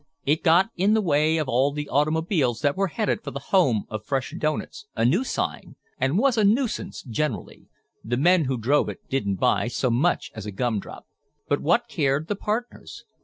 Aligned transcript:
It 0.25 0.41
got 0.41 0.71
in 0.75 0.95
the 0.95 0.99
way 1.01 1.37
of 1.37 1.47
all 1.47 1.71
the 1.71 1.87
automobiles 1.87 2.61
that 2.61 2.75
were 2.75 2.87
headed 2.87 3.23
for 3.23 3.29
The 3.29 3.51
Home 3.53 3.85
of 3.87 4.03
Fresh 4.03 4.33
Doughnuts 4.39 4.87
(a 4.95 5.05
new 5.05 5.23
sign) 5.23 5.75
and 5.99 6.17
was 6.17 6.39
a 6.39 6.43
nuisance 6.43 7.03
generally. 7.03 7.67
The 8.03 8.17
men 8.17 8.45
who 8.45 8.57
drove 8.57 8.89
it 8.89 9.07
didn't 9.09 9.35
buy 9.35 9.67
so 9.67 9.91
much 9.91 10.31
as 10.33 10.47
a 10.47 10.51
gumdrop. 10.51 11.05
But 11.47 11.61
what 11.61 11.87
cared 11.87 12.29
the 12.29 12.35
partners? 12.35 13.03